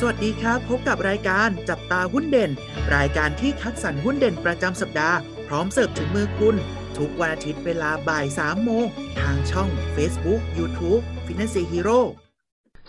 [0.00, 2.50] สวัสดีครับ พบกับรายการจับตาหุ้นเด่น
[2.96, 6.56] รายการที่คัดสรรหุ้นเด่นประจำสัปดาห์ พร้อมเสิร์ฟถึงมือคุณ
[6.98, 8.86] ทุกวันอาทิตย์เวลาบ่าย3โมง
[9.20, 12.00] ทางช่อง Facebook YouTube Financial Hero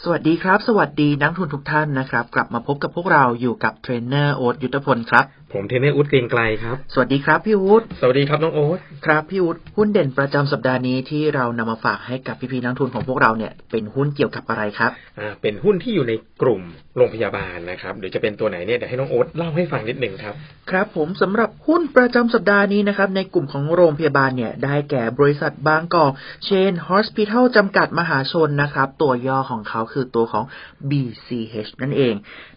[0.03, 16.61] สวัสดีครับ สวัสดีนักลงทุนทุกท่านนะครับ กลับมาพบกับพวกเราอยู่กับเทรนเนอร์โอ๊ตยุทธพลครับผมเทรนเนอร์วุฒิเกรียงไกรครับ สวัสดีครับพี่วุฒิสวัสดีครับน้องโอ๊ตครับพี่วุฒิหุ้นเด่นประจำสัปดาห์นี้ที่เรานำมาฝากให้กับพี่ๆนักลงทุนของพวกเราเนี่ยเป็นหุ้นเกี่ยวกับอะไรครับอ่าเป็นหุ้นที่อยู่ในกลุ่ม
[16.97, 20.35] โรงพยาบาลนะครับเดี๋ยวจะเป็นตัวไหนเนี่ยเดี๋ยวให้น้องโอ๊ตเล่าให้ฟังนิดหนึ่งครับ
[20.71, 26.11] ครับผมสำหรับหุ้นประจำสัปดาห์นี้นะครับในกลุ่มของโรงพยาบาลเนี่ยได้แก่บริษัทบางกอก
[26.45, 30.43] เชนฮอสพิทอลจำกัดมหาชนนะครับตัวย่อของเขาคือตัวของ
[30.89, 32.13] BCH นั่นเอง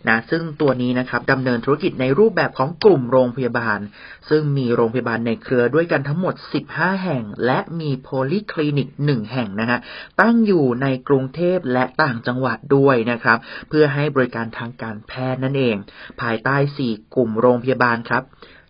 [0.09, 3.79] นะซึ่งตัวนี้นะครับดำเนินธุรกิจในรูปแบบของกลุ่มโรงพยาบาล
[4.31, 6.35] ซึ่งมีโรงพยาบาลในเครือด้วยกันทั้งหมด
[6.69, 9.79] 15 แห่ง และมีโพลีคลินิก 1 แห่งนะฮะ
[10.21, 13.39] ตั้งอยู่ในกรุงเทพและต่างจังหวัดด้วยนะครับ
[13.69, 15.77] เพื่อให้บริการทางการแพทย์นั่นเอง
[16.21, 18.23] ภายใต้ 4 กลุ่มโรงพยาบาลครับ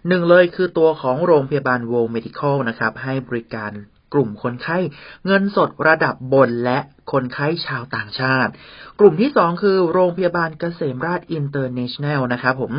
[0.09, 3.73] หนึ่งเลยคือตัวของโรงพยาบาล World Medical นะครับ ให้บริการ
[4.15, 4.79] กลุ่มคนไข้
[5.27, 6.79] เงินสดระดับบนและ
[7.13, 8.53] คนไข้ชาวต่างชาติ
[9.01, 12.73] กลุ่มที่สองคือโรงพยาบาลเกษมราษฎร์อินเตอร์เนชั่นแนลนะครับผม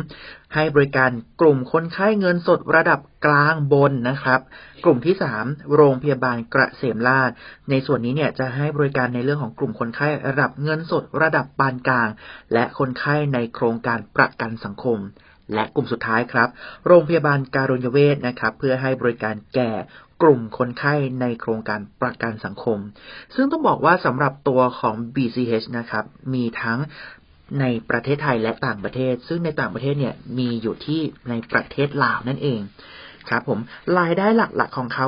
[0.54, 4.40] ให้บริการกลุ่มคนไข้เงินสดระดับกลางบนนะครับ
[4.84, 5.44] กลุ่มที่สาม
[5.74, 7.30] โรงพยาบาลเกษมราช
[7.70, 12.08] ในส่วนนี้เนี่ยจะให้บริการในเรื่องของกลุ่มคนไข้ระดับเงินสดระดับปานกลาง
[12.52, 15.00] และคนไข้ในโครงการประกันสังคม
[15.54, 16.48] และกลุ่มสุดท้ายครับ
[16.86, 19.72] โรงพยาบาลการุญเวชนะครับ เพื่อให้บริการแก่
[20.22, 22.78] กลุ่มคนไข้ในโครงการประกันสังคม
[23.34, 26.78] ซึ่งต้องบอกว่าสำหรับตัวของ BCH นะครับ มีทั้ง
[27.60, 32.60] ในประเทศไทยและต่างประเทศ ซึ่งในต่างประเทศเนี่ยมีอยู่ที่ในประเทศลาวนั่นเอง
[33.30, 33.58] ครับผม
[33.98, 35.06] รายได้หลักๆของเขา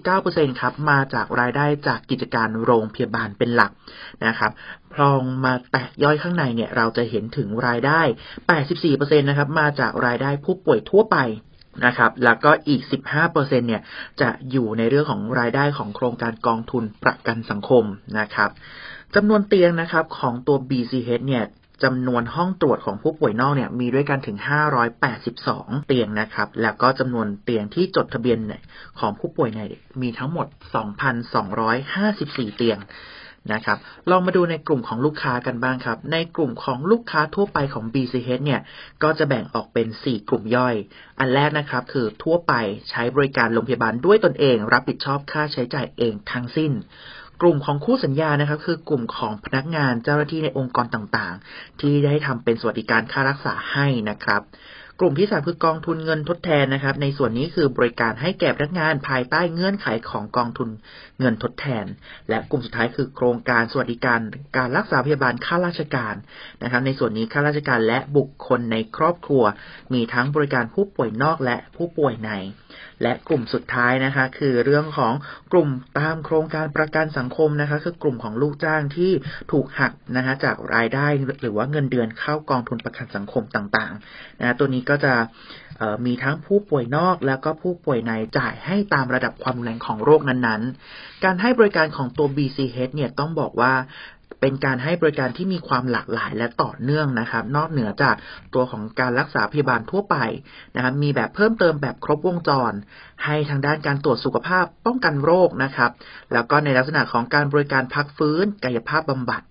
[0.00, 3.72] 99%ครับ มาจากรายได้จากกิจการโรงพยาบาลเป็นหลัก
[4.26, 4.52] นะครับ
[4.94, 8.00] พลองมาแตกย่อยข้างในเนี่ย เราจะเห็นถึงรายได้
[8.64, 11.16] 84%นะครับ มาจากรายได้ผู้ป่วยทั่วไป
[11.86, 12.82] นะครับ แล้วก็อีก
[13.20, 13.82] 15%เนี่ย
[14.20, 17.84] จะอยู่ในเรื่องของรายได้ของโครงการกองทุนประกันสังคม
[18.18, 18.50] นะครับ
[19.14, 21.44] จำนวนเตียงนะครับของตัว BCH เนี่ย
[21.84, 24.38] จำนวนห้องตรวจของผู้ป่วยนอกเนี่ยมีด้วยกันถึง
[25.12, 28.38] 582 เตียงนะครับ แล้วก็จำนวนเตียงที่จดทะเบียน
[29.00, 29.60] ของผู้ป่วยใน
[30.02, 30.46] มีทั้งหมด
[31.32, 32.78] 2,254 เตียง
[33.52, 33.78] นะครับ
[34.10, 38.60] ลองมาดูในกลุ่มของลูกค้ากันบ้างครับ ในกลุ่มของลูกค้าทั่วไปของ BCH เนี่ย
[39.02, 40.74] ก็จะแบ่งออกเป็น 4 กลุ่มย่อย
[41.18, 42.52] อันแรกนะครับ คือทั่วไป
[42.90, 46.72] ใช้บริการโรงพยาบาลด้วยตนเอง รับผิดชอบค่าใช้จ่ายเองทั้งสิ้น
[47.42, 54.42] กลุ่มของคู่สัญญานะครับ คือกลุ่มของพนักงานเจ้าหน้าที่ในองค์กรต่างๆ ที่ได้ทำเป็นสวัสดิการค่ารักษาให้นะครับ
[55.00, 60.68] กลุ่มที่สามคือกองทุนเงินทดแทนนะครับ ในส่วนนี้คือบริการให้แก่พนักงานภายใต้เงื่อนไขของกองทุน
[61.18, 61.86] เงินทดแทน
[62.28, 64.20] และกลุ่มสุดท้ายคือโครงการสวัสดิการ
[64.56, 66.14] การรักษาพยาบาลข้าราชการ
[66.62, 69.44] นะครับ ในส่วนนี้ข้าราชการและบุคคลในครอบครัว
[69.94, 72.30] มีทั้งบริการผู้ป่วยนอกและผู้ป่วยใน
[73.02, 75.12] และกลุ่มสุดท้ายนะคะ คือเรื่องของ
[75.52, 75.68] กลุ่ม
[75.98, 79.12] ตามโครงการประกันสังคมนะคะ คือกลุ่มของลูกจ้างที่
[79.52, 81.06] ถูกหักนะคะจากรายได้
[81.42, 85.14] หรือว่าเงินเดือนเข้ากองทุนประกันสังคมต่างๆนะตัวนี้ก็จะ
[86.06, 93.72] มีทั้งผู้ป่วยนอกแล้วก็ผู้ป่วยในจ่ายให้ตามระดับความรุนแรงของโรคนั้นๆ การให้บริการของตัว BCH เนี่ยต้องบอกว่า
[94.40, 98.14] เป็นการให้บริการที่มีความหลากหลายและต่อเนื่องนะครับ นอกเหนือจาก
[98.54, 100.16] ตัวของการรักษาพยาบาลทั่วไป
[100.74, 102.72] นะครับ มีแบบเพิ่มเติมแบบครบวงจร
[103.24, 105.90] ให้ทางด้านการตรวจสุขภาพป้องกันโรคนะครับ
[106.32, 109.42] แล้วก็ในลักษณะของการบริการพักฟื้น กายภาพบำบัด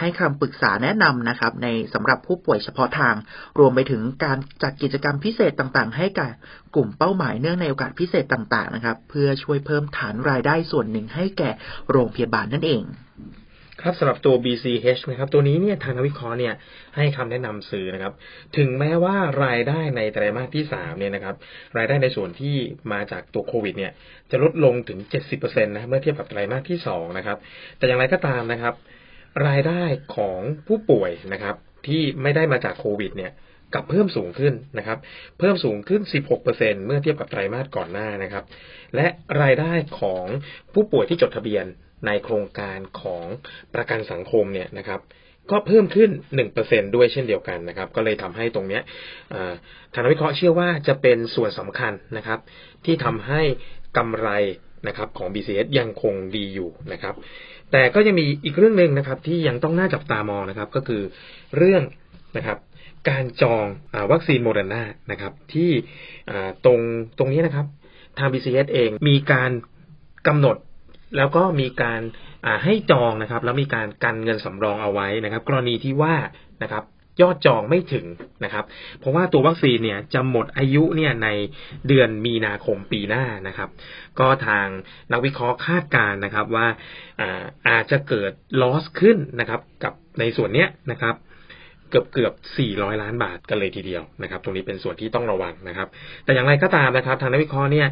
[0.00, 3.14] ให้คำปรึกษาแนะนำนะครับ ในสำหรับผู้ป่วยเฉพาะทาง
[3.58, 6.30] รวมไปถึงการจัดกิจกรรมพิเศษต่างๆ ให้กับ
[6.74, 11.50] กลุ่มเป้าหมายเนื่องในโอกาสพิเศษต่างๆนะครับ เพื่อช่วยเพิ่มฐานรายได้ส่วนหนึ่งให้แก่
[11.90, 12.82] โรงพยาบาลนั่นเอง
[13.84, 16.54] ครับสำหรับตัว BCH นะครับ ตัวนี้เนี่ยทางนักวิเคราะห์เนี่ย
[16.96, 18.12] ให้คำแนะนำสื่อนะครับ
[18.56, 21.34] ถึงแม้ว่ารายได้ในไตรมาสที่สามเนี่ยนะครับ
[21.76, 22.56] รายได้ในส่วนที่
[22.92, 23.92] มาจากตัวโควิด เนี่ย
[24.30, 24.98] จะลดลงถึง
[25.32, 27.38] 70%นะเมื่อเทียบกับไตรมาสที่สองนะครับ
[27.78, 28.74] แต่อย่างไรก็ตามนะครับ
[29.46, 29.82] รายได้
[30.16, 33.32] ของผู้ป่วยนะครับ ที่ไม่ได้มาจากโควิด เนี่ย
[33.74, 34.98] กับเพิ่มสูงขึ้นนะครับ
[35.38, 36.00] เพิ่มสูงขึ้น
[36.44, 38.44] 16%เมื่อเทียบกับไตรมาสก่อนหน้านะครับ
[38.96, 39.06] และ
[39.42, 40.24] รายได้ของ
[40.72, 41.64] ผู้ป่วยที่จดทะเบียน
[42.06, 43.24] ในโครงการของ
[43.74, 45.00] ประกันสังคมเนี่ยนะครับ
[45.50, 46.10] ก็เพิ่มขึ้น
[46.52, 48.82] 1%ด้วยเช่นเดียวกันนะครับ ก็เลยทำให้ตรงเนี้ย
[49.92, 52.38] ทางนักวิเคราะห์เชื่อว่าจะเป็นส่วนสำคัญนะครับ
[52.84, 53.42] ที่ทำให้
[53.96, 54.28] กำไร
[54.88, 57.14] นะครับของ BCH ยังคงดีอยู่นะครับ
[57.72, 61.02] แต่ก็ยังมีอีกเรื่องหนึ่งนะครับที่ยังต้องน่าจับตามองนะครับ ก็คือ
[61.56, 61.82] เรื่อง
[62.36, 62.58] นะครับ
[63.08, 65.70] การจองวัคซีนโมเดอร์นานะครับ ที่
[66.64, 66.80] ตรง
[67.18, 67.66] ตรงนี้นะครับ
[68.18, 69.50] ทาง BCS เองมีการ
[70.26, 70.56] กำหนด
[71.16, 72.00] แล้วก็มีการ
[72.64, 76.16] ให้จองนะครับ แล้วมีการกันเงินสำรองเอาไว้นะครับ กรณีที่ว่า
[76.62, 76.84] นะครับ
[77.20, 78.06] ยอดจองไม่ถึง
[78.44, 78.64] นะครับ
[78.98, 81.28] เพราะว่าตัววัคซีนเนี่ยจะหมดอายุเนี่ยใน
[81.88, 83.68] เดือนมีนาคมปีหน้านะครับ
[84.18, 84.66] ก็ทาง
[85.12, 86.66] นักวิเคราะห์คาดการณ์นะครับว่า
[87.20, 91.14] อาอาจจะเกิด loss ขึ้นนะครับ กับในส่วนเนี้ยนะครับ
[91.90, 92.34] เกือบเกือบ
[92.68, 95.88] 400 ล้านบาทกันเลยทีเดียวนะครับ ตรงนี้เป็นส่วนที่ต้องระวังนะครับ
[96.24, 97.88] แต่อย่างไรก็ตามนะครับ ทางนักวิเคราะห์เนี่ย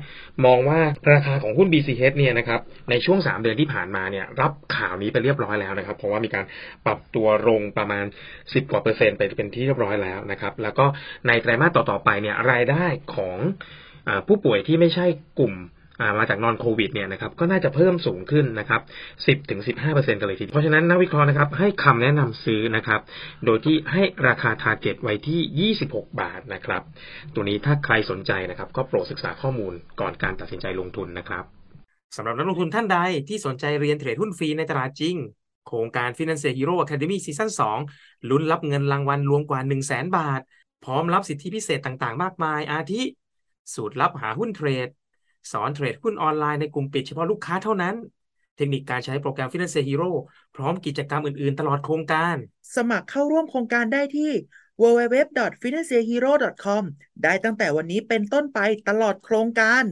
[0.46, 0.80] มองว่า
[1.12, 2.60] ราคาของหุ้น BCH เนี่ยนะครับ
[2.90, 6.44] ในช่วง 3 เดือนที่ผ่านมาเนี่ยรับข่าวนี้ไปเรียบร้อยแล้วนะครับ เพราะว่ามีการ
[6.86, 8.04] ปรับตัวลงประมาณ
[8.38, 10.84] 10 กว่าเปอร์เซ็นต์ไปเป็นที่เรียบร้อยแล้วนะครับ แล้วก็
[11.26, 12.84] ในไตรมาสต่อๆไปเนี่ยรายได้
[13.14, 13.38] ของ
[14.08, 15.06] อผู้ป่วยที่ไม่ใช่
[15.38, 15.54] กลุ่ม
[16.18, 18.80] มาจากนอนโควิดเนี่ยนะครับก็น่าจะเพิ่มสูงขึ้นนะครับ
[19.16, 23.00] 10ถึง15เปอร์เซ็นต์กันเลยทีเพราะฉะนั้นนักวิเคราะห์นะครับให้คำแนะนำซื้อนะครับ
[23.44, 26.82] โดยที่ให้ราคา target ไว้ที่ 26 บาทนะครับ
[27.34, 31.44] ตัวนี้ถ้าใครสนใจนะครับ ก็โปรดศึกษาข้อมูลก่อนการตัดสินใจลงทุนนะครับ
[32.16, 32.98] สำหรับนักลงทุนท่านใด
[33.28, 35.16] ที่สนใจเรียนเทรดหุ้นฟรีในตลาดจริง
[35.66, 37.50] โครงการ Financial Hero Academy ซีซั่น
[37.90, 40.40] 2ลุ้นรับเงินรางวัลรวมกว่า 1 0 0 0 0บาท
[40.84, 43.02] พร้อมรับสิทธิพิเศษต่างๆ มากมาย อาทิ
[43.74, 44.88] สูตรลับหาหุ้นเทรด
[45.52, 47.94] สอนเทรดหุ้นออนไลน์ในกลุ่มปิดเฉพาะลูกค้าเท่านั้น
[48.56, 50.10] เทคนิคการใช้โปรแกรม Finance Hero
[50.56, 52.36] พร้อมกิจกรรมอื่นๆ ตลอดโครงการ
[52.76, 54.30] สมัครเข้าร่วมโครงการได้ที่
[54.82, 56.82] www.financehero.com
[57.22, 58.58] ได้ตั้งแต่วันนี้เป็นต้นไป
[58.88, 59.84] ตลอดโครงการ